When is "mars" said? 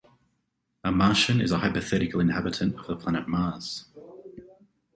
3.27-3.85